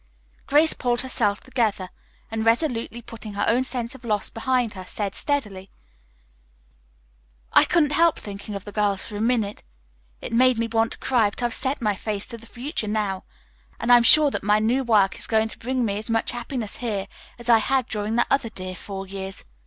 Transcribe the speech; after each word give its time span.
Grace 0.47 0.73
pulled 0.73 1.01
herself 1.01 1.41
together 1.41 1.91
and, 2.31 2.43
resolutely 2.43 3.03
putting 3.03 3.33
her 3.35 3.45
own 3.47 3.63
sense 3.63 3.93
of 3.93 4.03
loss 4.03 4.31
behind 4.31 4.73
her, 4.73 4.83
said 4.83 5.13
steadily: 5.13 5.69
"I 7.53 7.65
couldn't 7.65 7.91
help 7.91 8.17
thinking 8.17 8.55
of 8.55 8.65
the 8.65 8.71
girls 8.71 9.05
for 9.05 9.15
a 9.15 9.21
minute. 9.21 9.61
It 10.19 10.33
made 10.33 10.57
me 10.57 10.67
want 10.67 10.93
to 10.93 10.97
cry, 10.97 11.29
but 11.29 11.43
I've 11.43 11.53
set 11.53 11.83
my 11.83 11.93
face 11.93 12.25
to 12.29 12.37
the 12.39 12.47
future 12.47 12.87
now, 12.87 13.25
and 13.79 13.91
I'm 13.91 14.01
sure 14.01 14.31
that 14.31 14.41
my 14.41 14.57
new 14.57 14.83
work 14.83 15.19
is 15.19 15.27
going 15.27 15.49
to 15.49 15.59
bring 15.59 15.85
me 15.85 15.99
as 15.99 16.09
much 16.09 16.31
happiness 16.31 16.77
here 16.77 17.07
as 17.37 17.47
I 17.47 17.59
had 17.59 17.85
during 17.87 18.15
the 18.15 18.25
other 18.31 18.49
dear 18.49 18.73
four 18.75 19.05
years. 19.05 19.45